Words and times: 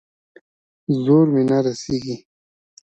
زور 1.03 1.25
مې 1.33 1.43
نه 1.49 1.57
رسېږي. 1.65 2.15